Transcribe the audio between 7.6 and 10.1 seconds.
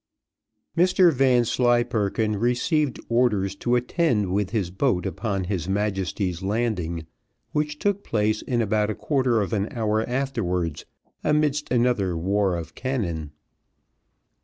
took place in about a quarter of an hour